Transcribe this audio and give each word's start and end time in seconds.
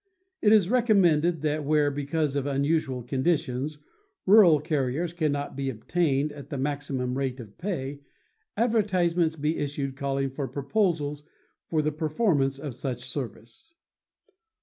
It 0.41 0.51
is 0.51 0.67
recommended 0.71 1.43
that 1.43 1.63
where 1.63 1.91
because 1.91 2.35
of 2.35 2.47
unusual 2.47 3.03
conditions, 3.03 3.77
rural 4.25 4.59
carriers 4.59 5.13
cannot 5.13 5.55
be 5.55 5.69
obtained 5.69 6.31
at 6.31 6.49
the 6.49 6.57
maximum 6.57 7.15
rate 7.19 7.39
of 7.39 7.55
pay, 7.59 8.01
advertisements 8.57 9.35
be 9.35 9.59
issued 9.59 9.95
calling 9.95 10.31
for 10.31 10.47
proposals 10.47 11.21
for 11.67 11.83
the 11.83 11.91
performance 11.91 12.57
of 12.57 12.73
such 12.73 13.07
service. 13.07 13.75